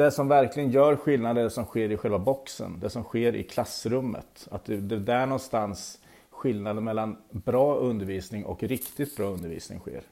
[0.00, 3.34] det som verkligen gör skillnad är det som sker i själva boxen, det som sker
[3.34, 4.48] i klassrummet.
[4.50, 5.98] Att det, det är där någonstans
[6.30, 10.02] skillnaden mellan bra undervisning och riktigt bra undervisning sker.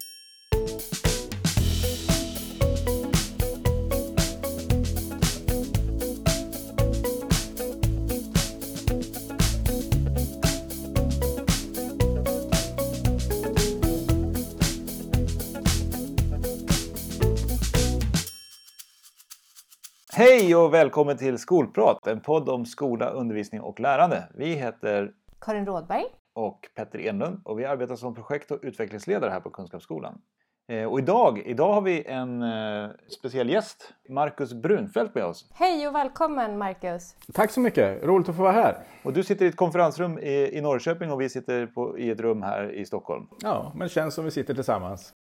[20.18, 24.28] Hej och välkommen till Skolprat, en podd om skola, undervisning och lärande.
[24.34, 26.04] Vi heter Karin Rådberg.
[26.34, 30.20] och Petter Enlund och vi arbetar som projekt och utvecklingsledare här på Kunskapsskolan.
[30.68, 35.50] Eh, Och idag, idag har vi en eh, speciell gäst, Marcus Brunfeldt med oss.
[35.54, 37.16] Hej och välkommen Marcus.
[37.34, 38.76] Tack så mycket, roligt att få vara här.
[39.02, 42.20] Och du sitter i ett konferensrum i, i Norrköping och vi sitter på, i ett
[42.20, 43.26] rum här i Stockholm.
[43.42, 45.12] Ja, men det känns som vi sitter tillsammans.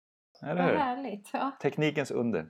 [0.43, 0.77] Eller Vad hur?
[0.79, 1.31] härligt.
[1.33, 1.51] Ja.
[1.63, 2.47] Teknikens under.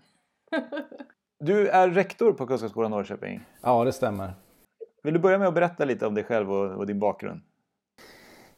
[1.39, 3.41] Du är rektor på Kunskapsskolan Norrköping.
[3.61, 4.33] Ja, det stämmer.
[5.03, 7.41] Vill du börja med att berätta lite om dig själv och, och din bakgrund?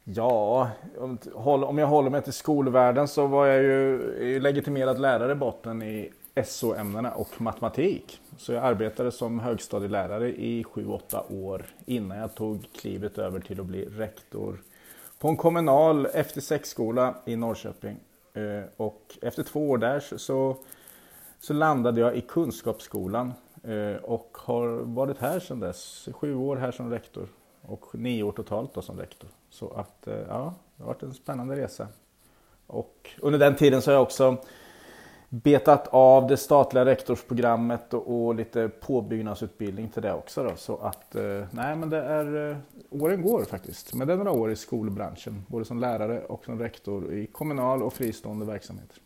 [0.03, 5.81] Ja, om, jag håller mig till skolvärlden så var jag ju legitimerad lärare i botten
[5.81, 6.11] i
[6.45, 8.21] SO-ämnena och matematik.
[8.37, 10.99] Så jag arbetade som högstadielärare i 7-8
[11.43, 14.61] år innan jag tog klivet över till att bli rektor
[15.19, 17.99] på en kommunal efter sex-skola i Norrköping.
[18.33, 20.57] Eh, Och efter två år där så-
[21.39, 26.09] så, landade jag i Kunskapsskolan eh, och har varit här sedan dess.
[26.13, 27.27] Sju år här som rektor
[27.61, 29.29] och nio år totalt då som rektor.
[29.49, 31.87] Så att eh, ja, det har varit en spännande resa.
[32.67, 34.37] Och under den tiden så har jag också
[35.29, 40.43] betat av det statliga rektorsprogrammet och, och lite påbyggnadsutbildning till det också.
[40.43, 40.55] Då.
[40.55, 42.57] Så att eh, nej men det är,
[42.89, 43.93] åren går faktiskt.
[43.93, 47.83] Men det är några år i skolbranschen, både som lärare och som rektor i kommunal
[47.83, 48.97] och fristående verksamheter.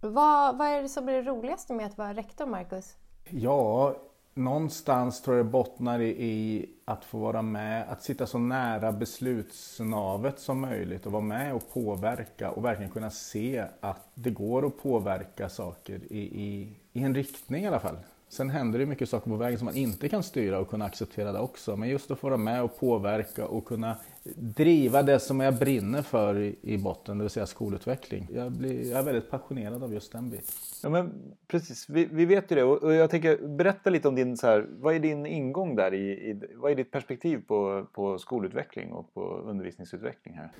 [0.00, 2.96] Vad, vad är det som är det roligaste med att vara rektor Marcus?
[3.30, 3.96] Ja,
[4.34, 10.38] någonstans tror jag det bottnar i, att få vara med, att sitta så nära beslutsnavet
[10.38, 14.82] som möjligt och vara med och påverka och verkligen kunna se att det går att
[14.82, 17.96] påverka saker i, i, i en riktning i alla fall.
[18.28, 21.32] Sen händer det mycket saker på vägen som man inte kan styra och kunna acceptera
[21.32, 21.76] det också.
[21.76, 23.96] Men just att få vara med och påverka och kunna
[24.36, 28.28] driva det som jag brinner för i, i botten, det vill säga skolutveckling.
[28.32, 30.46] Jag, blir, jag är väldigt passionerad av just den biten.
[30.82, 31.12] Ja, men
[31.46, 34.46] precis, vi, vi vet ju det och och jag tänker berätta lite om din, så
[34.46, 38.92] här, vad är din ingång där i, i vad är ditt perspektiv på, på skolutveckling
[38.92, 40.50] och på undervisningsutveckling här?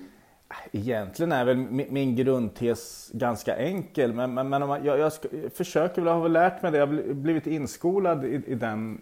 [0.72, 5.52] Egentligen är väl min, grundtes ganska enkel men, men, men om man, jag, jag, jag
[5.52, 9.00] försöker väl, jag har väl lärt mig det, jag har blivit inskolad i, i den,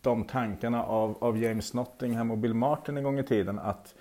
[0.00, 3.94] de tankarna av, av James Nottingham och Bill Martin en gång i tiden att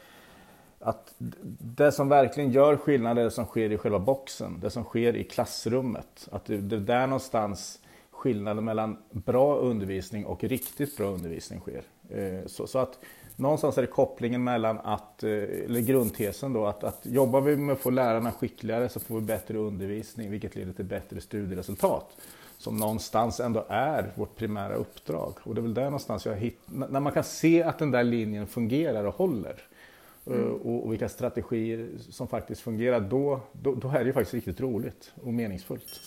[0.79, 1.13] att
[1.59, 5.15] det som verkligen gör skillnad är det som sker i själva boxen, det som sker
[5.15, 6.27] i klassrummet.
[6.31, 7.79] Att det, det är där någonstans
[8.11, 11.83] skillnaden mellan bra undervisning och riktigt bra undervisning sker.
[12.09, 12.99] Eh, Så, så att
[13.35, 17.73] någonstans är det kopplingen mellan att, eh, eller grundtesen då, att, att jobbar vi med
[17.73, 22.17] att få lärarna skickligare så får vi bättre undervisning vilket leder till bättre studieresultat.
[22.57, 25.33] Som någonstans ändå är vårt primära uppdrag.
[25.43, 28.03] Och det är väl där någonstans jag hitt, när man kan se att den där
[28.03, 29.61] linjen fungerar och håller.
[30.25, 34.33] eh, Och, och vilka strategier som faktiskt fungerar, då, då, då är det ju faktiskt
[34.33, 36.01] riktigt roligt och meningsfullt.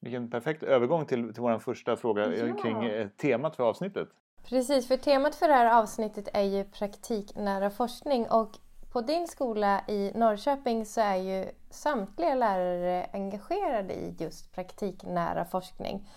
[0.00, 2.56] Vilken perfekt övergång till, till vår första fråga eh, Ja.
[2.62, 4.08] kring temat för avsnittet.
[4.48, 8.58] Precis, för temat för det här avsnittet är ju praktiknära forskning och
[8.92, 16.08] på din skola i Norrköping så är ju samtliga lärare engagerade i just praktiknära forskning.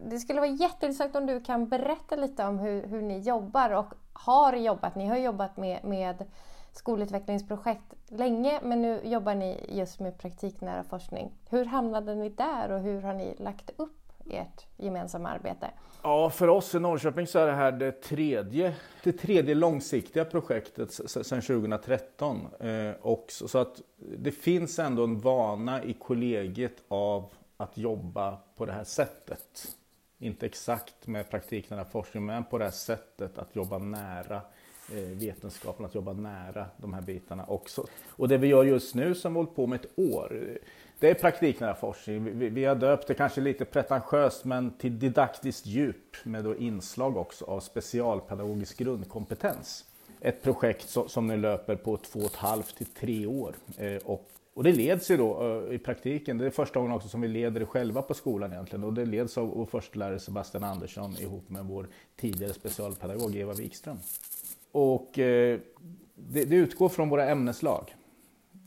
[0.00, 3.94] Det skulle vara jätteintressant om du kan berätta lite om hur, hur ni jobbar och
[4.12, 4.94] har jobbat.
[4.94, 6.24] Ni har jobbat med, med
[6.72, 11.32] skolutvecklingsprojekt länge men nu jobbar ni just med praktiknära forskning.
[11.50, 13.97] Hur hamnade ni där och hur har ni lagt upp
[14.30, 15.70] ert gemensamma arbete?
[16.02, 20.92] Ja, för oss i Norrköping så är det här det tredje, det tredje långsiktiga projektet
[20.92, 22.46] sedan 2013.
[22.60, 23.82] Eh, också, så, att
[24.18, 29.76] det finns ändå en vana i kollegiet av att jobba på det här sättet.
[30.18, 34.40] Inte exakt med praktiknära forskning, men på det här sättet att jobba nära
[34.92, 37.86] eh, vetenskapen, att jobba nära de här bitarna också.
[38.10, 40.58] Och det vi gör just nu som vi hållit på med ett år,
[40.98, 42.24] det är praktiknära forskning.
[42.24, 46.56] Vi- Vi, vi har döpt det kanske lite pretentiöst men till didaktiskt djup med då
[46.56, 49.84] inslag också av specialpedagogisk grundkompetens.
[50.20, 53.54] Ett projekt som, som nu löper på två och ett halvt till tre år.
[53.76, 57.08] Eh, och, och det leds ju då eh, i praktiken, det är första gången också
[57.08, 58.84] som vi leder det själva på skolan egentligen.
[58.84, 63.98] Och det leds av vår förstelärare Sebastian Andersson ihop med vår tidigare specialpedagog Eva Wikström.
[64.72, 65.58] Och eh,
[66.14, 67.94] det, det utgår från våra ämneslag.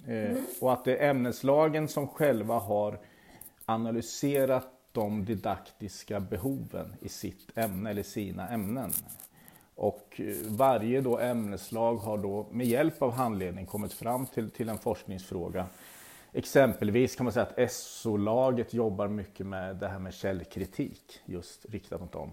[0.07, 3.00] Eh, och att det är ämneslagen som själva har
[3.65, 8.92] analyserat de didaktiska behoven i sitt ämne eller sina ämnen.
[9.75, 14.69] Och eh, varje då ämneslag har då med hjälp av handledning kommit fram till, till
[14.69, 15.65] en forskningsfråga.
[16.33, 22.01] Exempelvis kan man säga att SO-laget jobbar mycket med det här med källkritik just riktat
[22.01, 22.30] mot dem.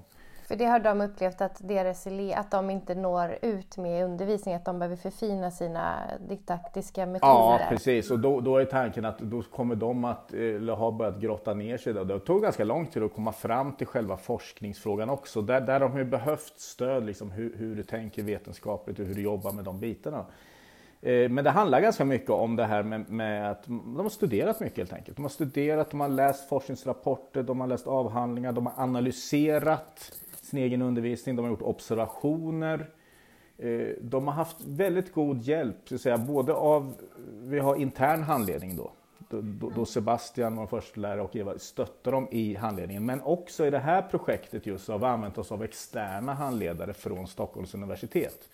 [0.49, 4.55] För det har de upplevt att deras ele- att de inte når ut med undervisning,
[4.55, 7.33] att de behöver förfina sina didaktiska metoder.
[7.33, 8.11] Ja, precis.
[8.11, 11.55] Och då, då är tanken att då kommer de att eh, eller ha börjat grotta
[11.55, 11.93] ner sig.
[11.93, 15.43] Det tog ganska lång tid att komma fram till själva forskningsfrågan också.
[15.43, 19.15] Där, där har de ju behövt stöd, liksom, hur, hur du tänker vetenskapligt och hur
[19.15, 20.25] du jobbar med de bitarna.
[21.01, 24.61] Eh, men det handlar ganska mycket om det här med, med, att de har studerat
[24.61, 25.17] mycket helt enkelt.
[25.17, 30.13] De har studerat, de har läst forskningsrapporter, de har läst avhandlingar, de har analyserat
[30.49, 32.91] sin egen undervisning, de har gjort observationer.
[33.59, 36.95] Eh, de har haft väldigt god hjälp, så säga, både av,
[37.43, 38.91] vi har intern handledning då,
[39.29, 43.07] då, då Sebastian, vår förstelärare och Eva stöttar dem i handledningen.
[43.07, 47.27] Men också i det här projektet just har vi använt oss av externa handledare från
[47.27, 48.49] Stockholms universitet.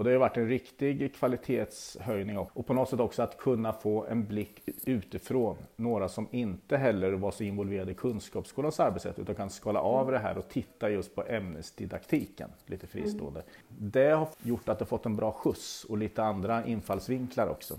[0.00, 4.06] Och det har varit en riktig kvalitetshöjning och på något sätt också att kunna få
[4.06, 5.56] en blick utifrån.
[5.76, 10.18] Några som inte heller var så involverade i Kunskapsskolans arbetssätt utan kan skala av det
[10.18, 13.40] här och titta just på ämnesdidaktiken lite fristående.
[13.40, 13.90] Mm.
[13.90, 17.74] Det har gjort att det fått en bra skjuts och lite andra infallsvinklar också.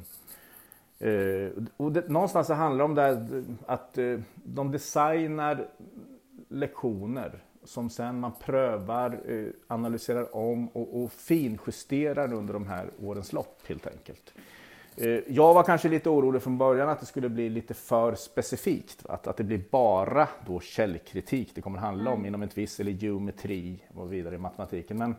[0.99, 5.67] Eh, och det, någonstans så handlar det om det att eh, de designar
[6.47, 13.33] lektioner som sen man prövar, eh, analyserar om och, och finjusterar under de här årens
[13.33, 14.33] lopp helt enkelt.
[14.95, 19.05] Eh, jag var kanske lite orolig från början att det skulle bli lite för specifikt.
[19.05, 22.27] Att, att det blir bara då källkritik det kommer handla om mm.
[22.27, 24.97] inom ett visst, eller geometri och vidare i matematiken.
[24.97, 25.15] Men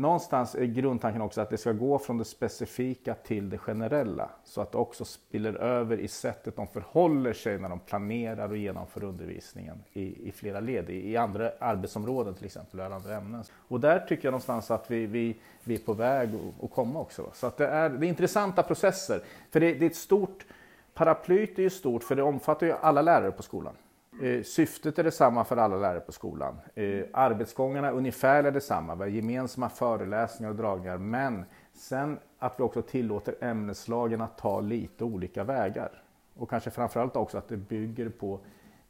[0.00, 4.30] någonstans är grundtanken också att det ska gå från det specifika till det generella.
[4.44, 8.56] Så att det också spiller över i sättet de förhåller sig när de planerar och
[8.56, 13.44] genomför undervisningen i, i flera led, i, i andra arbetsområden till exempel, eller andra ämnen.
[13.68, 16.30] Och där tycker jag någonstans att vi, vi, vi är på väg
[16.62, 17.30] att komma också.
[17.34, 19.22] Så att det, är, det är intressanta processer.
[19.50, 20.46] För det, det är ett stort,
[20.94, 23.74] paraplyt är ju stort för det omfattar ju alla lärare på skolan.
[24.22, 26.60] Eh, syftet är detsamma för alla lärare på skolan.
[26.74, 28.94] Eh, arbetsgångarna ungefär är detsamma.
[28.94, 30.98] Vi har gemensamma föreläsningar och dragningar.
[30.98, 36.02] Men sen att vi också tillåter ämneslagen att ta lite olika vägar.
[36.34, 38.40] Och kanske framförallt också att det bygger på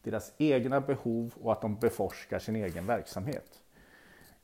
[0.03, 3.61] deras egna behov och att de beforskar sin egen verksamhet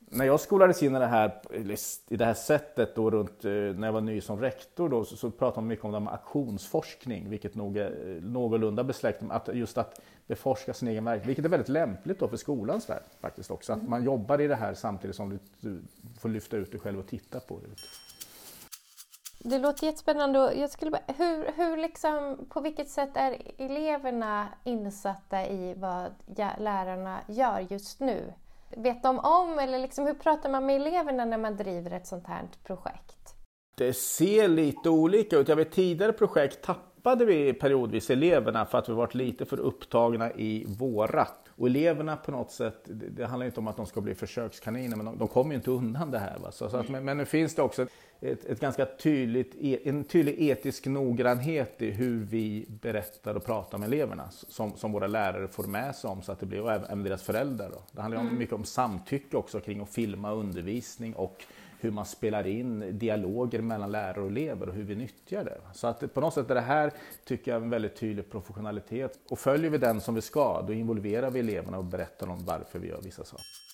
[0.09, 1.41] när jag skolades in i det här,
[2.09, 5.17] i det här sättet då runt, eh, när jag var ny som rektor då, så,
[5.17, 9.55] så pratade man mycket om det med aktionsforskning, vilket nog är eh, någorlunda besläktat att
[9.55, 13.51] just att beforska sin egen verksamhet, vilket är väldigt lämpligt då för skolans värld faktiskt
[13.51, 13.73] också.
[13.73, 15.81] Att man jobbar i det här samtidigt som du, du
[16.19, 17.67] får lyfta ut dig själv och titta på det.
[19.39, 20.53] Det låter jättespännande.
[20.53, 26.11] Jag skulle bara, hur, hur liksom, på vilket sätt är eleverna insatta i vad
[26.57, 28.33] lärarna gör just nu?
[28.69, 32.27] Vet de om eller liksom, hur pratar man med eleverna när man driver ett sånt
[32.27, 33.35] här projekt?
[33.77, 35.47] Det ser lite olika ut.
[35.47, 40.31] Jag vet tidigare projekt tappade vi periodvis eleverna för att vi varit lite för upptagna
[40.31, 41.49] i vårat.
[41.55, 45.05] Och eleverna på något sätt, det handlar inte om att de ska bli försökskaniner, men
[45.05, 46.37] de, de kommer ju inte undan det här.
[46.39, 46.51] Va?
[46.51, 47.87] Så, så att, men, men nu finns det också
[48.21, 53.77] ett, ett, ganska tydligt, e, en tydlig etisk noggrannhet i hur vi berättar och pratar
[53.77, 56.71] med eleverna som, som våra lärare får med sig om så att det blir, och
[56.71, 57.69] även deras föräldrar.
[57.69, 57.81] Då.
[57.91, 58.37] Det handlar mm.
[58.37, 61.45] mycket om samtycke också kring att filma undervisning och
[61.79, 65.57] hur man spelar in dialoger mellan lärare och elever och hur vi nyttjar det.
[65.73, 66.91] Så att på något sätt är det här,
[67.25, 69.19] tycker jag, en väldigt tydlig professionalitet.
[69.29, 72.79] Och följer vi den som vi ska, då involverar vi eleverna och berättar om varför
[72.79, 73.66] vi gör vissa saker.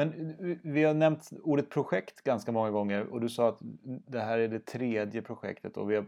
[0.00, 4.38] Men vi har nämnt ordet projekt ganska många gånger och du sa att det här
[4.38, 6.04] är det tredje projektet och vi, har,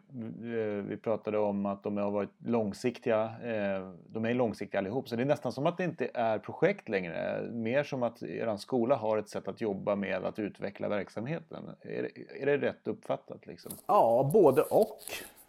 [0.82, 3.22] vi pratade om att de har varit långsiktiga.
[3.25, 6.88] Eh, de är långsiktiga allihop så det är nästan som att det inte är projekt
[6.88, 7.42] längre.
[7.52, 11.64] Mer som att er skola har ett sätt att jobba med att utveckla verksamheten.
[11.80, 13.46] Är det, är det rätt uppfattat?
[13.46, 13.72] Liksom?
[13.87, 14.99] Ja, både och.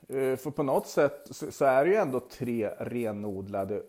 [0.10, 3.84] Eh, för på något sätt så är det ju ändå tre renodlade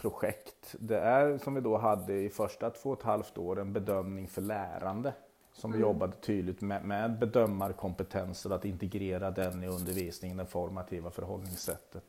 [0.00, 0.74] projekt.
[0.78, 4.28] Det är som vi då hade i första två och ett halvt år en bedömning
[4.28, 5.12] för lärande.
[5.52, 5.88] Som vi mm.
[5.88, 12.04] jobbade tydligt med, med bedömarkompetenser, att integrera den i undervisningen, det formativa förhållningssättet.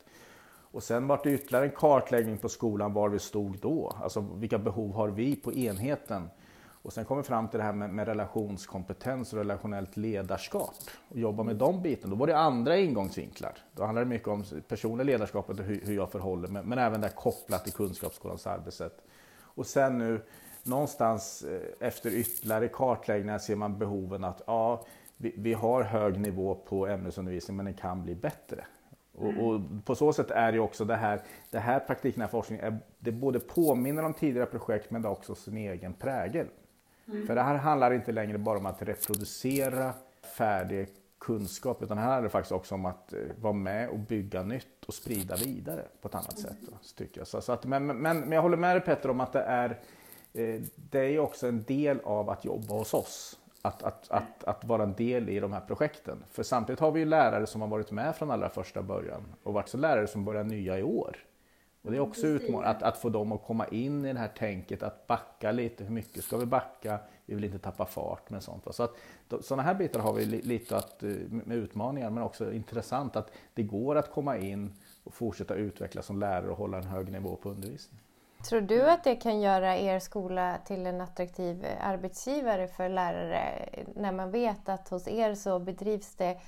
[0.72, 3.96] Och sen var det ytterligare en kartläggning på skolan var vi stod då.
[4.02, 6.30] Alltså vilka behov har vi på enheten?
[6.82, 10.74] Och sen kom vi fram till det här med, med relationskompetens och relationellt ledarskap.
[11.08, 12.10] Och jobba med de bitarna.
[12.10, 13.58] Då var det andra ingångsvinklar.
[13.72, 16.62] Då handlar det mycket om personligt ledarskapet och hur, hur jag förhåller mig.
[16.64, 19.02] Men även det kopplat till Kunskapsskolans arbetssätt.
[19.42, 20.20] Och sen nu
[20.62, 24.84] någonstans eh, efter ytterligare kartläggningar ser man behoven att ja,
[25.16, 28.64] vi, vi har hög nivå på ämnesundervisning men den kan bli bättre.
[29.12, 33.12] Och, och, på så sätt är det också det här, det här praktiknära forskningen, det
[33.12, 36.46] både påminner om tidigare projekt men det har också sin egen prägel.
[37.10, 37.26] Mm.
[37.26, 39.92] För det här handlar inte längre bara om att reproducera
[40.36, 40.88] färdig
[41.20, 44.84] kunskap utan här handlar det faktiskt också om att eh, vara med och bygga nytt
[44.86, 46.56] och sprida vidare på ett annat sätt.
[46.60, 47.26] Då, tycker jag.
[47.26, 49.78] Så, så att, men, men, men jag håller med dig Petter om att det är,
[50.32, 54.64] eh, det är också en del av att jobba hos oss att, att, att, att
[54.64, 56.24] vara en del i de här projekten.
[56.30, 59.54] För samtidigt har vi ju lärare som har varit med från allra första början och
[59.54, 61.16] varit så lärare som börjar nya i år.
[61.82, 64.28] Och det är också utmaning att, att få dem att komma in i det här
[64.28, 65.84] tänket att backa lite.
[65.84, 66.98] Hur mycket ska vi backa?
[67.26, 68.64] Vi vill inte tappa fart med sånt.
[68.70, 68.96] Så att
[69.40, 73.62] sådana här bitar har vi lite att, eh, med utmaningar men också intressant att det
[73.62, 74.72] går att komma in
[75.04, 78.04] och fortsätta utvecklas som lärare och hålla en hög nivå på undervisningen.
[78.48, 84.12] Tror du att det kan göra er skola till en attraktiv arbetsgivare för lärare när
[84.12, 86.40] man vet att hos er så bedrivs det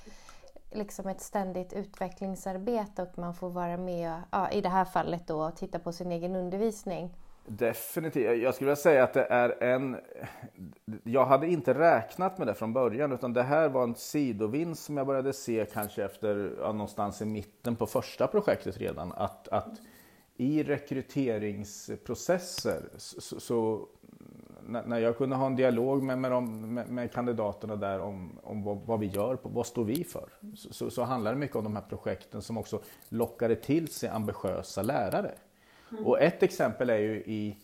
[0.75, 5.43] liksom ett ständigt utvecklingsarbete och man får vara med, ja, i det här fallet då,
[5.43, 7.09] och titta på sin egen undervisning?
[7.47, 8.41] Definitivt.
[8.41, 9.97] Jag skulle vilja säga att det är en...
[11.03, 14.97] Jag hade inte räknat med det från början utan det här var en sidovinst som
[14.97, 19.11] jag började se kanske efter ja, någonstans i mitten på första projektet redan.
[19.11, 19.79] Att, att
[20.35, 23.87] i rekryteringsprocesser så, så
[24.67, 28.63] när jag kunde ha en dialog med, med, de, med, med kandidaterna där om, om
[28.63, 30.29] vad, vad, vi gör, vad står vi för?
[30.55, 34.09] Så, så, så, handlar det mycket om de här projekten som också lockade till sig
[34.09, 35.31] ambitiösa lärare.
[35.91, 36.05] Mm.
[36.05, 37.57] Och ett exempel är ju i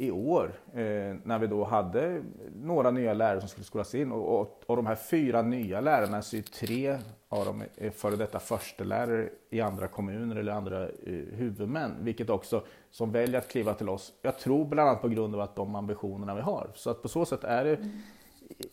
[0.00, 2.22] i år eh, när vi då hade
[2.54, 6.22] några nya lärare som skulle skolas in och, och, och de här fyra nya lärarna
[6.22, 11.12] så är tre av dem är före detta förstelärare i andra kommuner eller andra eh,
[11.32, 14.12] huvudmän, vilket också som väljer att kliva till oss.
[14.22, 16.70] Jag tror bland annat på grund av att de ambitionerna vi har.
[16.74, 17.78] Så att på så sätt är det,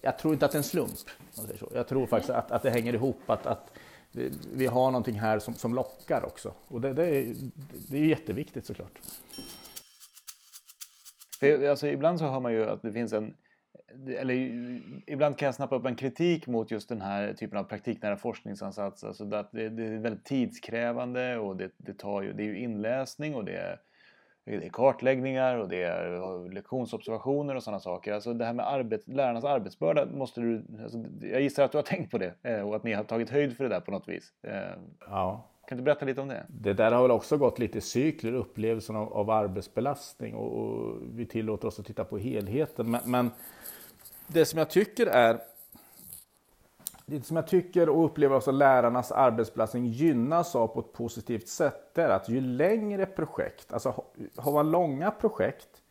[0.01, 1.09] jag tror inte att det är en slump.
[1.73, 3.71] Jag tror faktiskt att, att det hänger ihop, att, att
[4.53, 6.51] vi har någonting här som, som lockar också.
[6.67, 7.35] Och det, det, är,
[7.89, 8.99] det är jätteviktigt såklart.
[11.51, 13.33] För, alltså, ibland så hör man ju att det finns en
[14.17, 14.33] eller
[15.07, 19.03] ibland kan jag snappa upp en kritik mot just den här typen av praktiknära forskningsansats.
[19.03, 22.59] Alltså att det, det är väldigt tidskrävande och det, det, tar ju, det är ju
[22.59, 23.79] inläsning och det är,
[24.43, 28.13] det är kartläggningar och det är lektionsobservationer och sådana saker.
[28.13, 30.63] Alltså det här med arbet, lärarnas arbetsbörda måste du...
[30.83, 33.29] Alltså jag gissar att du har tänkt på det eh, och att ni har tagit
[33.29, 34.33] höjd för det där på något vis.
[34.43, 34.79] Eh.
[34.99, 35.49] Ja.
[35.67, 36.45] Kan du berätta lite om det?
[36.47, 40.97] Det där har väl också gått lite i cykler, upplevelsen av, av arbetsbelastning och, och,
[41.13, 42.91] vi tillåter oss att titta på helheten.
[42.91, 43.31] Men, men,
[44.27, 45.39] det som jag tycker är
[47.05, 51.97] det som jag tycker och upplever också lärarnas arbetsbelastning gynnas av på ett positivt sätt
[51.97, 54.03] är att ju längre projekt, alltså
[54.35, 55.81] har man långa projekt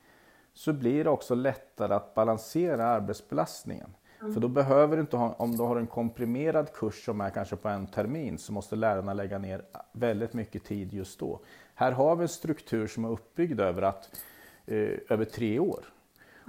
[0.55, 3.91] så blir det också lättare att balansera arbetsbelastningen.
[4.33, 7.57] För då behöver du inte ha, om du har en komprimerad kurs som är kanske
[7.57, 9.63] på en termin så måste lärarna lägga ner
[9.93, 11.41] väldigt mycket tid just då.
[11.75, 14.23] Här har vi en struktur som är uppbyggd över, att,
[14.67, 15.85] eh, över tre år.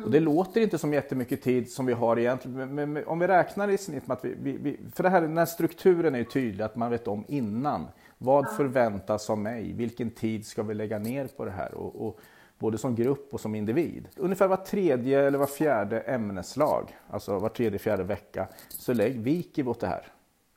[0.03, 3.27] Och det låter inte som jättemycket tid som vi har egentligen, men, men om vi
[3.27, 6.19] räknar i snitt med att vi, vi, vi, för det här, den här strukturen är
[6.19, 7.87] ju tydlig, att man vet om innan.
[8.17, 9.73] Vad förväntas av mig?
[9.73, 11.73] Vilken tid ska vi lägga ner på det här?
[11.73, 12.19] Och, och
[12.59, 14.07] både som grupp och som individ.
[14.17, 19.63] Ungefär var tredje eller var fjärde ämneslag, alltså var tredje, fjärde vecka, så lägg, viker
[19.63, 20.07] vi åt det här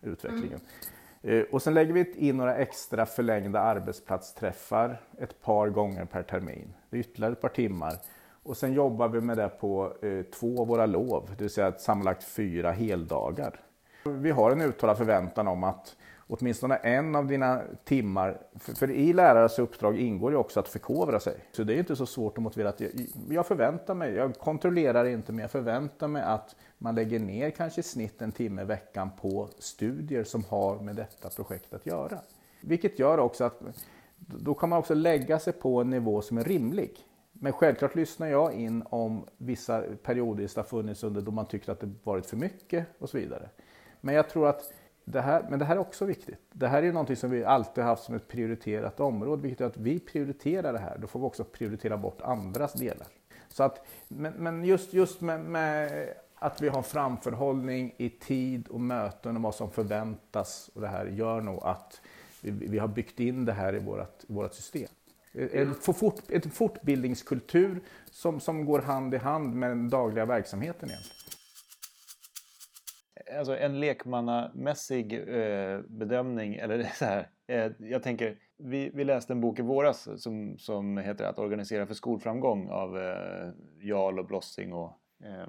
[0.01, 0.61] utvecklingen.
[1.23, 1.47] Mm.
[1.53, 6.75] Och sen lägger vi in några extra förlängda arbetsplatsträffar ett par gånger per termin.
[6.91, 7.93] Det är ytterligare ett par timmar.
[8.43, 11.73] Och sen jobbar vi med det på eh, två av våra lov, det vill säga
[11.73, 13.61] sammanlagt fyra heldagar.
[14.05, 15.97] Vi har en uttalad förväntan om att
[16.29, 21.21] åtminstone en av dina timmar, för, för i lärares uppdrag ingår ju också att förkovra
[21.21, 21.35] sig.
[21.53, 22.91] Så det är inte så svårt att motivera att jag,
[23.31, 27.81] jag förväntar mig, jag kontrollerar inte men jag förväntar mig att man lägger ner kanske
[27.81, 32.19] i snitt en timme i veckan på studier som har med detta projekt att göra.
[32.61, 33.63] Vilket gör också att
[34.17, 36.99] då kan man också lägga sig på en nivå som är rimlig.
[37.33, 41.81] Men självklart lyssnar jag in om vissa perioder har funnits under då man tyckte att
[41.81, 43.49] det varit för mycket och så vidare.
[44.01, 44.73] Men jag tror att
[45.13, 46.41] det här, men det här är också viktigt.
[46.53, 49.77] Det här är någonting som vi alltid haft som ett prioriterat område, vilket är att
[49.77, 50.99] vi prioriterar det här.
[50.99, 53.07] Då får vi också prioritera bort andras delar.
[53.49, 58.81] Så att, men, men just, just med, med, att vi har framförhållning i tid och
[58.81, 62.01] möten och vad som förväntas och det här gör nog att
[62.41, 64.89] vi, vi har byggt in det här i vårt, vårt system.
[65.33, 71.38] En, fort, en fortbildningskultur som, som går hand i hand med den dagliga verksamheten egentligen
[73.39, 79.41] alltså en lekmannamässig eh, bedömning, eller så här, eh, jag tänker, vi, vi läste en
[79.41, 84.73] bok i våras som, som heter Att organisera för skolframgång av eh, Jarl och Blossing
[84.73, 84.93] och
[85.25, 85.49] eh,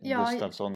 [0.00, 0.74] ja, Gustafsson.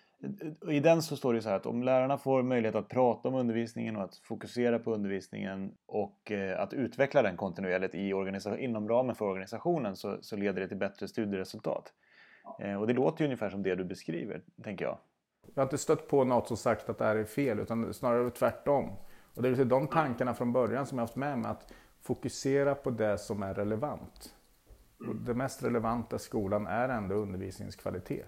[0.71, 3.35] I den så står det så här att om lärarna får möjlighet att prata om
[3.35, 8.13] undervisningen och att fokusera på undervisningen och att utveckla den kontinuerligt i
[8.59, 11.93] inom ramen för organisationen så, så leder det till bättre studieresultat.
[12.79, 14.99] Och det låter ju ungefär som det du beskriver, tänker jag.
[15.55, 18.31] Jag har inte stött på något som sagt att det här är fel, utan snarare
[18.31, 18.91] tvärtom.
[19.35, 22.91] Och det är de tankarna från början som jag haft med mig, att fokusera på
[22.91, 24.35] det som är relevant.
[24.99, 28.23] Och det mest relevanta i skolan är ändå undervisningens kvalitet.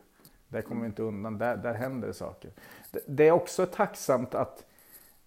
[0.49, 2.51] Där kommer vi inte undan, där, där händer det saker.
[2.91, 4.65] Det, det är också tacksamt att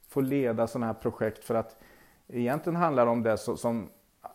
[0.07, 1.79] få leda sådana här projekt för att
[2.27, 3.89] egentligen handlar det om det som, som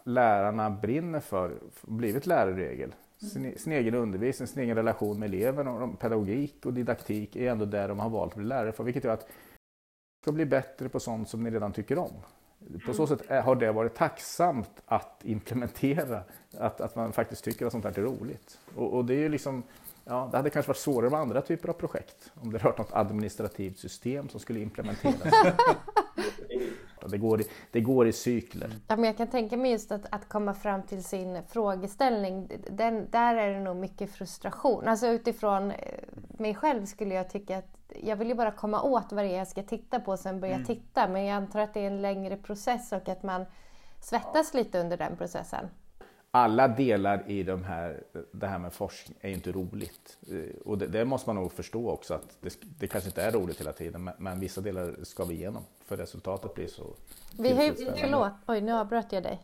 [0.04, 2.94] lärarna brinner för, blivit lärarregel.
[3.18, 7.64] Sin, sin, egen undervisning, sin egen relation med eleverna, och pedagogik och didaktik är ändå
[7.64, 8.84] där de har valt att bli lärare för.
[8.84, 9.28] Vilket gör att
[10.26, 12.12] ska bli bättre på sånt som ni redan tycker om.
[12.86, 16.20] På så sätt har det varit tacksamt att implementera,
[16.58, 18.58] att, att man faktiskt tycker att sånt här är roligt.
[18.76, 19.62] Och, och det är ju liksom,
[20.04, 22.92] ja, det hade kanske varit svårare med andra typer av projekt, om det rört något
[22.92, 25.34] administrativt system som skulle implementeras.
[27.10, 28.70] Det går, i, det går i cykler.
[28.88, 32.48] Ja, men jag kan tänka mig just att, att komma fram till sin frågeställning.
[32.70, 34.88] Den, där är det nog mycket frustration.
[34.88, 35.76] Alltså utifrån eh,
[36.38, 39.38] mig själv skulle jag tycka att jag vill ju bara komma åt vad det är
[39.38, 40.66] jag ska titta på och sen börja mm.
[40.66, 41.08] titta.
[41.08, 43.46] Men jag antar att det är en längre process och att man
[44.00, 45.68] svettas lite under den processen.
[46.36, 48.02] Alla delar i de här,
[48.32, 50.18] det här med forskning är ju inte roligt.
[50.30, 53.32] Eh, och det, det, måste man nog förstå också att det, det kanske inte är
[53.32, 56.94] roligt hela tiden men, men, vissa delar ska vi igenom för resultatet blir så
[57.38, 59.40] vi har ju, Förlåt, oj nu avbröt jag dig.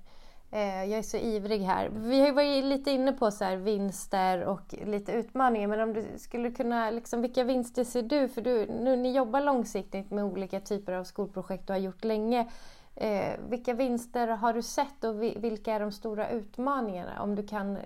[0.50, 1.90] Eh, jag är så ivrig här.
[1.94, 5.68] Vi har ju varit lite inne på så här, vinster och lite utmaningar.
[5.68, 8.28] Men om du skulle kunna, liksom, vilka vinster ser du?
[8.28, 12.48] För du, nu ni jobbar långsiktigt med olika typer av skolprojekt och har gjort länge.
[12.94, 17.22] Eh, vilka vinster har du sett och vilka är de stora utmaningarna?
[17.22, 17.78] Om du kan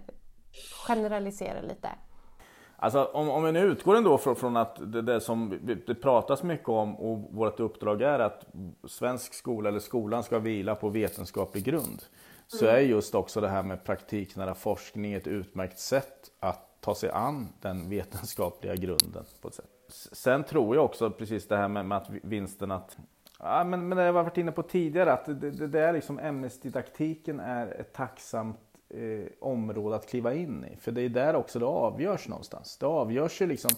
[0.87, 1.89] generalisera lite.
[2.79, 6.43] Alltså, om, om vi nu utgår ändå från, från att det, det, som det pratas
[6.43, 8.47] mycket om och vårt uppdrag är att
[8.89, 12.03] svensk skola eller skolan ska vila på vetenskaplig grund
[12.47, 17.11] så är just också det här med praktiknära forskning ett utmärkt sätt att ta sig
[17.11, 19.25] an den vetenskapliga grunden.
[19.41, 19.71] på ett sätt.
[20.13, 22.97] Sen tror jag också precis det här med, med att vinsten att
[23.39, 26.19] Ja, men, men det jag varit inne på tidigare att det, det, det är liksom
[26.19, 30.77] ämnesdidaktiken är ett tacksamt eh, område att kliva in i.
[30.77, 32.77] För det är där också det avgörs någonstans.
[32.79, 33.71] Det avgörs ju liksom,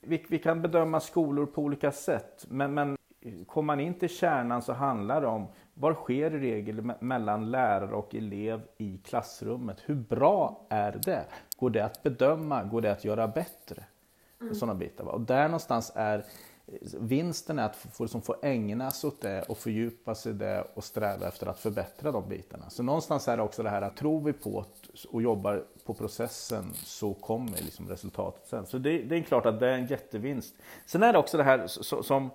[0.00, 2.98] vi, vi kan bedöma skolor på olika sätt men, men
[3.46, 7.94] kommer man in till kärnan så handlar det om vad sker i regel mellan lärare
[7.94, 9.82] och elev i klassrummet?
[9.84, 11.24] Hur bra är det?
[11.58, 12.64] Går det att bedöma?
[12.64, 13.84] Går det att göra bättre?
[14.40, 14.54] Mm.
[14.54, 15.04] Sådana bitar.
[15.04, 16.24] Och där någonstans är
[17.00, 20.64] vinsten är att få, liksom få ägna sig åt det och fördjupa sig i det
[20.74, 22.70] och sträva efter att förbättra de bitarna.
[22.70, 24.64] Så någonstans är det också det här att tror vi på
[25.08, 28.66] och jobbar på processen så kommer liksom resultatet sen.
[28.66, 30.54] Så det, det är klart att det är en jättevinst.
[30.86, 32.32] Sen är det också det här som eh,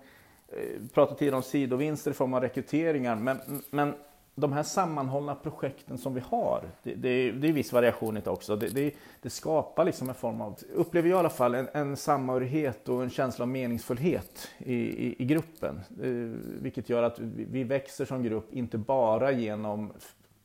[0.78, 3.94] som pratade tidigare om sidovinster i form av rekryteringar, men, men
[4.36, 8.30] de här sammanhållna projekten som vi har, det, det, det är viss variation i det
[8.30, 8.56] också.
[8.56, 11.98] Det, det, det, skapar liksom en form av, upplever jag i alla fall, en, en
[11.98, 15.82] samhörighet och en känsla av meningsfullhet i, i, i gruppen.
[16.02, 19.94] Eh, vilket gör att vi, vi växer som grupp, inte bara genom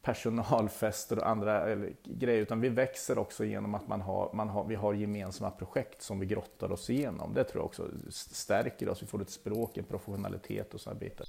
[0.02, 4.74] personalfester och andra grejer utan vi växer också genom att man har, man har, vi
[4.74, 7.34] har gemensamma projekt som vi grottar oss igenom.
[7.34, 11.26] Det tror jag också stärker oss, vi får ett språk, en professionalitet och sådana bitar.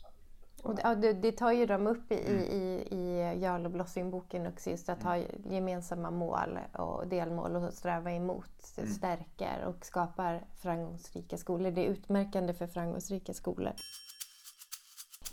[0.64, 2.42] Och det, det, tar ju de upp i, mm.
[2.42, 5.18] i, i Jarl och Blossing-boken också, just att ha
[5.50, 8.74] gemensamma mål och delmål och sträva emot.
[8.76, 8.94] Det mm.
[8.94, 11.72] stärker och skapar framgångsrika skolor.
[11.72, 13.74] Det är utmärkande för framgångsrika skolor.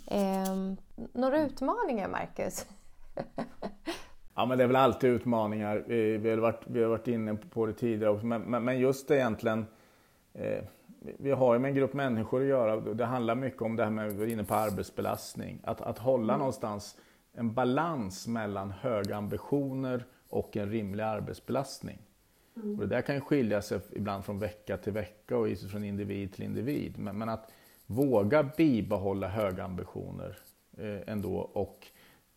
[0.07, 0.55] Eh,
[1.13, 2.65] några utmaningar, Marcus?
[4.39, 5.83] Ja men det är väl alltid utmaningar.
[6.17, 8.25] Vi har varit, vi har varit inne på det tidigare också.
[8.25, 9.65] Men, men just egentligen
[10.33, 10.63] eh,
[11.17, 12.75] vi har ju med en grupp människor att göra.
[12.93, 15.59] Det handlar mycket om det här med, vi var inne på arbetsbelastning.
[15.63, 16.39] Att, att hålla mm.
[16.39, 16.97] någonstans
[17.33, 21.99] en balans mellan höga ambitioner och en rimlig arbetsbelastning.
[22.55, 22.79] Mm.
[22.79, 26.43] Och det där kan skilja sig ibland från vecka till vecka och från individ till
[26.43, 26.99] individ.
[26.99, 27.51] Men, men att
[27.85, 30.37] våga bibehålla höga ambitioner
[30.77, 31.87] eh, ändå och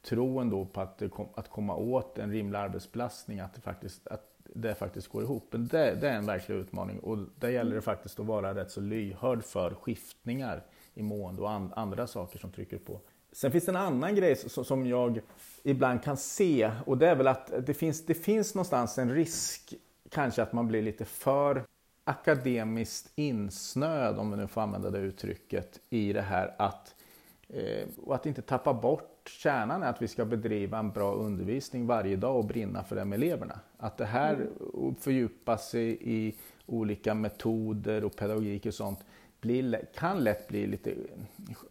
[0.02, 1.02] tron då på att,
[1.34, 5.46] att komma åt en rimlig arbetsbelastning, att det faktiskt, att det faktiskt går ihop.
[5.50, 8.70] Men det, det är en verklig utmaning och där gäller det faktiskt att vara rätt
[8.70, 13.00] så lyhörd för skiftningar i mående och an, andra saker som trycker på.
[13.32, 15.20] Sen finns det en annan grej som jag
[15.62, 19.74] ibland kan se och det är väl att det finns, det finns någonstans en risk
[20.10, 21.64] kanske att man blir lite för
[22.04, 26.94] akademiskt insnöad, om vi nu får använda det uttrycket, i det här att
[27.48, 31.86] eh, och att inte tappa bort kärnan är att vi ska bedriva en bra undervisning
[31.86, 33.60] varje dag och brinna för det med eleverna.
[33.78, 34.48] Att det här
[35.00, 36.34] fördjupa sig i
[36.66, 38.98] olika metoder och pedagogik och sånt
[39.40, 40.94] blir, kan lätt bli lite,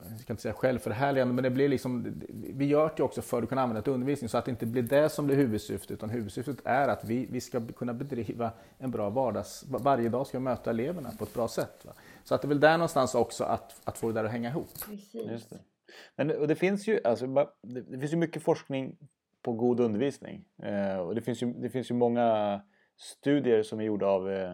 [0.09, 3.49] jag ska inte säga självförhärligande, men det blir liksom, vi gör det också för att
[3.49, 6.57] kunna använda till undervisning så att det inte blir det som blir huvudsyftet, utan huvudsyftet
[6.63, 10.69] är att vi, vi ska kunna bedriva en bra vardags, varje dag ska vi möta
[10.69, 11.85] eleverna på ett bra sätt.
[11.85, 11.93] Va?
[12.23, 14.49] Så att det är väl där någonstans också att, att få det där att hänga
[14.49, 14.69] ihop.
[15.11, 15.59] Just det.
[16.15, 17.27] Men och det finns ju, alltså,
[17.63, 18.97] det finns ju mycket forskning
[19.41, 22.61] på god undervisning eh, och det finns ju, det finns ju många
[22.97, 24.53] studier som är gjorda av eh,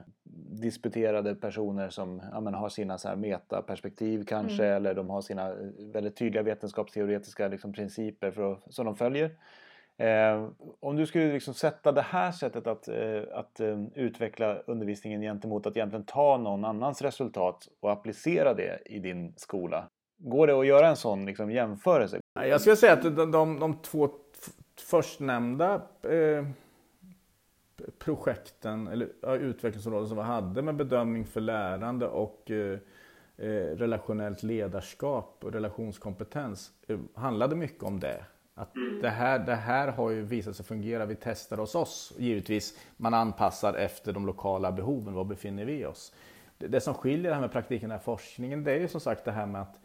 [0.61, 4.75] disputerade personer som ja, men, har sina så här metaperspektiv kanske mm.
[4.75, 5.55] eller de har sina eh,
[5.93, 9.31] väldigt tydliga vetenskapsteoretiska liksom, principer för att, som de följer.
[9.97, 15.21] Eh, om du skulle liksom sätta det här sättet att, eh, att eh, utveckla undervisningen
[15.21, 19.89] gentemot att egentligen ta någon annans resultat och applicera det i din skola.
[20.27, 22.19] Går det att göra en sån liksom, jämförelse?
[22.33, 24.09] Jag skulle säga att de, de, de två
[24.79, 26.45] förstnämnda eh
[27.99, 32.79] projekten eller ja, utvecklingsområden som vi hade med bedömning för lärande och eh,
[33.37, 38.25] eh, relationellt ledarskap och relationskompetens eh, handlade mycket om det.
[38.55, 39.01] Att mm.
[39.01, 41.05] det, här, det här har ju visat sig fungera.
[41.05, 42.79] Vi testar hos oss givetvis.
[42.97, 45.13] Man anpassar efter de lokala behoven.
[45.13, 46.13] Var befinner vi oss?
[46.57, 49.25] Det, det som skiljer det här med praktiken och forskningen det är ju som sagt
[49.25, 49.79] det här med att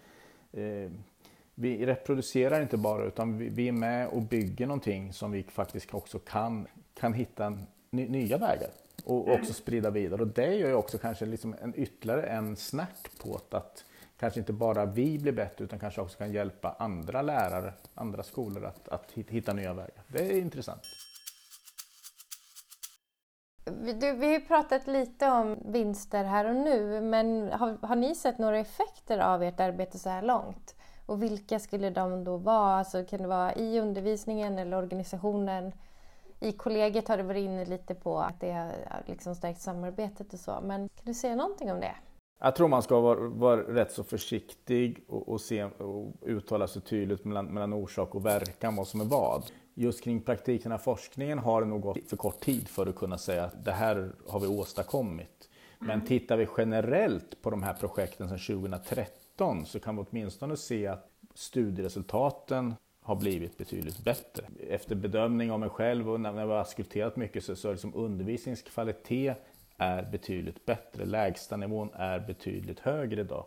[1.55, 6.19] vi reproducerar inte bara utan vi, är med och bygger någonting som vi faktiskt också
[6.19, 7.59] kan, kan hitta
[7.91, 8.71] nya vägar
[9.05, 10.23] och också sprida vidare.
[10.23, 13.85] Och det gör ju också kanske liksom en ytterligare en snärt på att
[14.19, 18.65] kanske inte bara vi blir bättre utan kanske också kan hjälpa andra lärare, andra skolor
[18.65, 20.03] att, att hitta nya vägar.
[20.09, 20.83] Det är intressant.
[23.71, 28.39] Du, vi har pratat lite om vinster här och nu, men har, har ni sett
[28.39, 30.75] några effekter av ert arbete så här långt?
[31.07, 32.75] Och vilka skulle de då vara?
[32.75, 35.73] Alltså, kan det vara i undervisningen eller organisationen?
[36.41, 38.73] I kollegiet har du varit inne lite på att det har
[39.07, 40.61] liksom stärkt samarbetet och så.
[40.63, 41.95] Men kan du säga någonting om det?
[42.43, 46.83] Jag tror man ska vara, vara rätt så försiktig och, och, se, och uttala sig
[46.83, 49.45] tydligt mellan, mellan orsak och verkan, vad som är vad.
[49.81, 53.19] Just kring praktiken av forskningen har det nog gått för kort tid för att kunna
[53.19, 55.49] säga att det här har vi åstadkommit.
[55.79, 56.07] Men mm.
[56.07, 61.11] tittar vi generellt på de här projekten sedan 2013 så kan vi åtminstone se att
[61.35, 64.45] studieresultaten har blivit betydligt bättre.
[64.69, 67.95] Efter bedömning av mig själv och när jag har diskuterat mycket så, så är liksom
[67.95, 69.37] undervisningskvalitet
[69.77, 71.05] är betydligt bättre.
[71.05, 73.47] Lägstanivån är betydligt högre idag.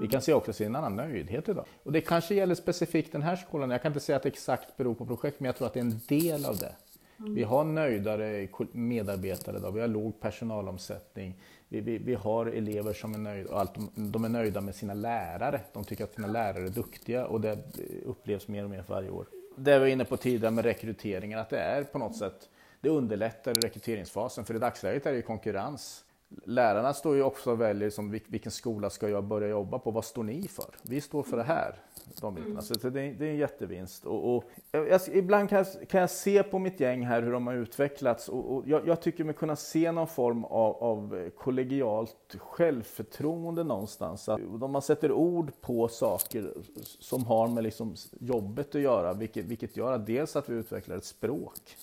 [0.00, 1.66] Vi kan se också se en annan nöjdhet idag.
[1.82, 3.70] Och det kanske gäller specifikt den här skolan.
[3.70, 5.80] Jag kan inte säga att det exakt beror på projekt, men jag tror att det
[5.80, 6.72] är en del av det.
[7.16, 13.14] Vi har nöjdare medarbetare idag, vi har låg personalomsättning, vi, vi, vi har elever som
[13.14, 15.60] är nöjda, och allt, de är nöjda med sina lärare.
[15.72, 17.58] De tycker att sina lärare är duktiga och det
[18.04, 19.26] upplevs mer och mer för varje år.
[19.56, 22.48] Det vi var inne på tidigare med rekryteringen, att det är på något sätt,
[22.80, 24.44] det underlättar rekryteringsfasen.
[24.44, 26.04] För i dagsläget är det konkurrens.
[26.44, 30.04] Lärarna står ju också och väljer som, vilken skola ska jag börja jobba på, vad
[30.04, 30.74] står ni för?
[30.82, 31.76] Vi står för det här
[32.20, 32.62] de bitarna.
[32.62, 34.04] Så det är, det är en jättevinst.
[34.04, 37.46] Och, och jag, ibland kan jag, kan jag, se på mitt gäng här hur de
[37.46, 42.36] har utvecklats och, och jag, jag, tycker mig kunna se någon form av, av kollegialt
[42.38, 44.28] självförtroende någonstans.
[44.28, 49.76] Att man sätter ord på saker som har med liksom jobbet att göra, vilket, vilket
[49.76, 51.76] gör att dels att vi utvecklar ett språk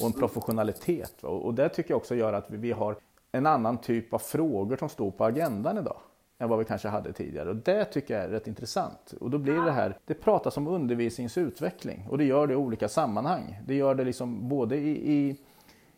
[0.00, 1.24] och en professionalitet.
[1.24, 2.96] Och, och det tycker jag också gör att vi, vi har
[3.32, 6.00] en annan typ av frågor som står på agendan idag
[6.40, 7.50] än vad vi kanske hade tidigare.
[7.50, 9.14] Och det tycker jag är rätt intressant.
[9.20, 12.56] Och då blir det här, det pratas om undervisningens utveckling och det gör det i
[12.56, 13.60] olika sammanhang.
[13.66, 15.36] Det gör det liksom både i, i,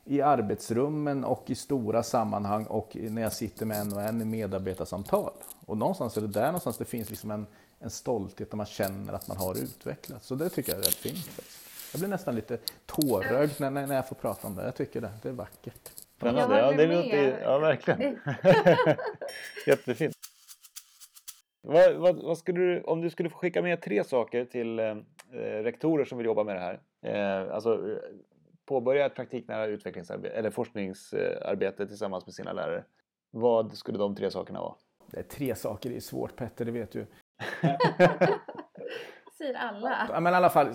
[0.04, 4.24] i arbetsrummen och i stora sammanhang och när jag sitter med en och en i
[4.24, 5.32] medarbetarsamtal.
[5.66, 7.46] Och någonstans är det där någonstans det finns liksom en,
[7.78, 10.26] en stolthet där man känner att man har utvecklats.
[10.26, 11.30] Så det tycker jag är rätt fint.
[11.92, 14.64] Jag blir nästan lite tårögd när, när jag får prata om det.
[14.64, 16.01] Jag tycker det, det är vackert.
[16.22, 16.58] Spännande.
[16.58, 18.00] Ja, det låter, ja, verkligen.
[19.66, 20.14] Jättefint.
[21.62, 24.94] Vad, vad, vad, skulle du, om du skulle få skicka med tre saker till eh,
[25.62, 26.80] rektorer som vill jobba med det här.
[27.02, 27.98] Eh, alltså
[28.66, 32.84] påbörja ett praktiknära utvecklingsarbete eller forskningsarbete tillsammans med sina lärare.
[33.30, 34.74] Vad skulle de tre sakerna vara?
[35.10, 37.06] Det är tre saker, det är svårt Petter, det vet du.
[39.42, 40.08] Säger alla.
[40.12, 40.74] Ja, men i alla fall,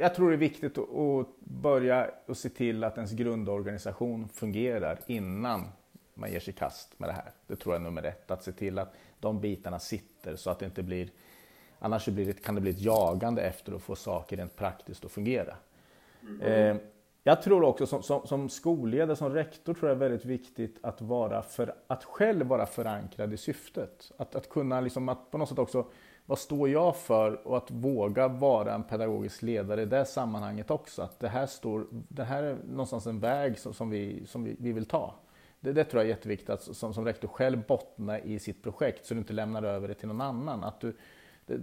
[0.00, 5.64] jag tror det är viktigt att börja och se till att ens grundorganisation fungerar innan
[6.14, 7.30] man ger sig kast med det här.
[7.46, 8.30] Det tror jag är nummer ett.
[8.30, 11.08] Att se till att de bitarna sitter så att det inte blir...
[11.78, 15.12] Annars blir det, kan det bli ett jagande efter att få saker rent praktiskt att
[15.12, 15.54] fungera.
[16.22, 16.40] Mm.
[16.40, 16.76] Eh,
[17.22, 21.00] jag tror också som, som, som, skolledare, som rektor, tror jag är väldigt viktigt att,
[21.00, 24.12] vara för, att själv vara förankrad i syftet.
[24.16, 25.86] Att, att kunna liksom, att på något sätt också,
[26.26, 27.46] vad står jag för?
[27.46, 31.02] Och att våga vara en pedagogisk ledare i det sammanhanget också.
[31.02, 34.56] Att det här, står, det här är någonstans en väg som, som, vi, som vi,
[34.58, 35.14] vi vill ta
[35.60, 39.06] Det, det tror jag är jätteviktigt att som, som rektor själv bottna i sitt projekt
[39.06, 40.64] så du inte lämnar över det till någon annan.
[40.64, 40.96] Att du,
[41.46, 41.58] du,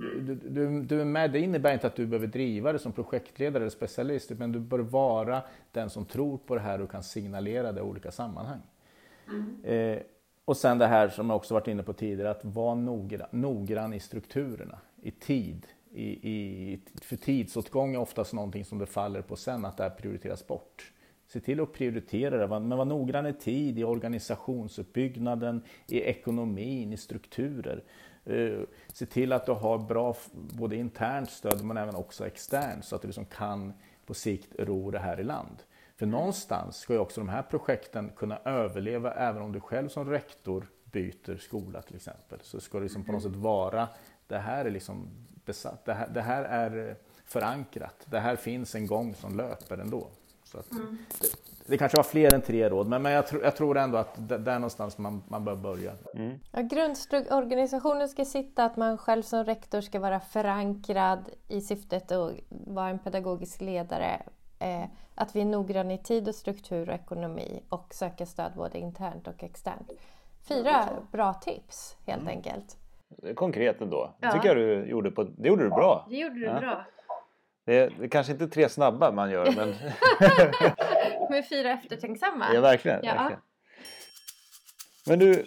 [0.50, 3.72] du, du, är med, det innebär inte att du behöver driva det som projektledare eller
[3.72, 7.80] specialist, men du bör vara den som tror på det här och kan signalera det
[7.80, 8.62] i olika sammanhang.
[9.28, 9.60] Mm.
[9.64, 10.02] Eh,
[10.46, 13.94] och sen det här som jag också varit inne på tidigare, att vara noggrann, noggrann
[13.94, 15.68] i strukturerna, i tid.
[15.94, 19.90] I, i, för tidsåtgång är oftast någonting som det faller på sen, att det här
[19.90, 20.92] prioriteras bort.
[21.28, 26.98] Se till att prioritera det, men var noggrann i tid, i organisationsuppbyggnaden, i ekonomin, i
[26.98, 27.84] strukturer.
[28.26, 28.60] Eh,
[28.94, 33.02] se till att du har bra både internt stöd men även också externt så att
[33.02, 33.74] du liksom kan
[34.06, 35.64] på sikt ro det här i land.
[36.02, 40.10] För någonstans ska ju också de här projekten kunna överleva även om du själv som
[40.10, 42.40] rektor byter skola till exempel.
[42.42, 43.88] Så ska det liksom på något sätt vara,
[44.28, 45.10] det här är liksom
[45.46, 50.08] besatt, det här, det här är förankrat, det här finns en gång som löper ändå.
[50.44, 50.98] Så att, mm.
[51.20, 51.28] det,
[51.66, 54.30] det, kanske var fler än tre råd, men, men jag, tr jag tror ändå att
[54.30, 55.94] det, det är någonstans man, man bör börja.
[56.14, 56.40] Mm.
[56.52, 62.34] Ja, grundorganisationen ska sitta att man själv som rektor ska vara förankrad i syftet att
[62.50, 64.22] vara en pedagogisk ledare.
[64.62, 68.78] Eh, att vi är noggranna i tid och struktur och ekonomi och söka stöd både
[68.78, 69.92] internt och externt.
[70.48, 72.38] Fyra bra tips helt mm.
[72.38, 72.78] enkelt.
[73.36, 74.16] Konkret ändå.
[74.20, 74.32] Ja.
[74.32, 76.06] tycker jag du gjorde, på, det gjorde du bra.
[76.10, 76.60] Det gjorde du ja.
[76.60, 76.86] bra.
[77.66, 79.70] Det är, det är kanske inte tre snabba man gör men...
[81.30, 82.46] Med fyra eftertänksamma?
[82.54, 83.00] Ja verkligen.
[83.04, 83.14] Ja.
[83.14, 83.42] verkligen.
[85.08, 85.46] Men du,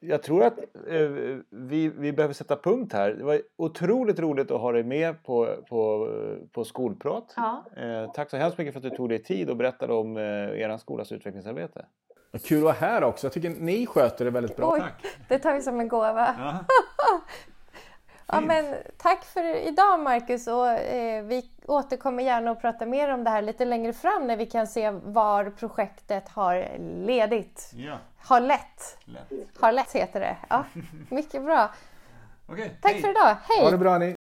[0.00, 1.08] jag tror att eh,
[1.50, 3.10] vi, vi behöver sätta punkt här.
[3.10, 6.08] Det var otroligt roligt att ha dig med på, på,
[6.52, 7.34] på Skolprat.
[7.36, 7.64] Ja.
[7.76, 10.22] Eh, tack så hemskt mycket för att du tog dig tid och berättade om eh,
[10.22, 11.86] er skolas utvecklingsarbete.
[12.44, 13.26] Kul att vara här också.
[13.26, 14.72] Jag tycker ni sköter det väldigt bra.
[14.72, 15.06] Oj, tack.
[15.28, 16.34] Det tar vi som en gåva.
[16.38, 16.58] Ja.
[18.32, 23.24] Ja, men tack för idag Marcus och eh, vi återkommer gärna och pratar mer om
[23.24, 27.70] det här lite längre fram när vi kan se var projektet har ledigt.
[27.74, 27.98] Ja.
[28.16, 28.98] Har lett.
[29.04, 29.58] lätt.
[29.60, 30.36] Har lätt heter det.
[30.48, 30.64] Ja,
[31.10, 31.70] mycket bra.
[32.48, 33.02] okay, tack hej.
[33.02, 33.36] för idag.
[33.42, 33.64] Hej!
[33.64, 34.14] Ha det bra ni!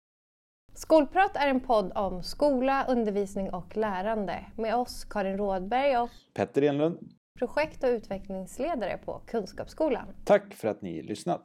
[0.74, 6.62] Skolprat är en podd om skola, undervisning och lärande med oss Karin Rådberg och Petter
[6.62, 6.98] Enlund,
[7.38, 10.06] projekt och utvecklingsledare på Kunskapsskolan.
[10.24, 11.44] Tack för att ni lyssnat!